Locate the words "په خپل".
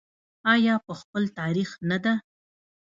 0.87-1.23